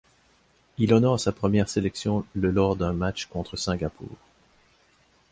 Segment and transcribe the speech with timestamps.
[0.79, 4.17] Il honore sa première sélection le lors d'un match contre Singapour.